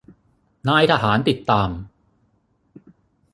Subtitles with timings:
[0.67, 1.69] นายทหารติดตาม